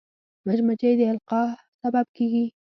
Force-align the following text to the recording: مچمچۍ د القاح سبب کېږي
مچمچۍ 0.45 0.91
د 0.99 1.01
القاح 1.11 1.49
سبب 1.81 2.05
کېږي 2.15 2.45